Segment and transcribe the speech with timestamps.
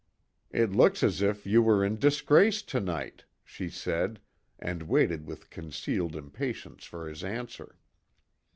[0.49, 4.19] "It looks as if you were in disgrace to night," she said,
[4.57, 7.77] and waited with concealed impatience for his answer.